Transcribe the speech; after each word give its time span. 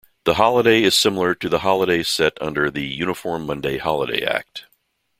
The 0.25 0.33
holiday 0.33 0.81
is 0.81 0.95
similar 0.95 1.35
to 1.35 1.57
holidays 1.59 2.07
set 2.09 2.33
under 2.41 2.71
the 2.71 2.83
Uniform 2.87 3.45
Monday 3.45 3.77
Holiday 3.77 4.25
Act. 4.25 4.65